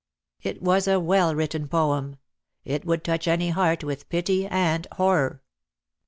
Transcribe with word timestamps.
It 0.41 0.63
was 0.63 0.87
a 0.87 0.99
well 0.99 1.35
written 1.35 1.67
poem. 1.67 2.17
It 2.65 2.85
would 2.85 3.03
touch 3.03 3.27
any 3.27 3.51
heart 3.51 3.83
with 3.83 4.09
pity 4.09 4.47
and 4.47 4.87
horror. 4.93 5.43